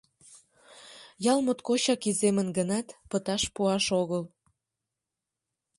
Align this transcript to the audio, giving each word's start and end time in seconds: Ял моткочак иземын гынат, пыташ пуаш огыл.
Ял 1.31 1.39
моткочак 1.45 2.01
иземын 2.09 2.47
гынат, 2.57 2.87
пыташ 3.09 3.43
пуаш 3.55 3.85
огыл. 4.01 4.23